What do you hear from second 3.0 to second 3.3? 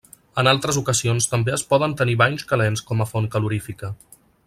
a font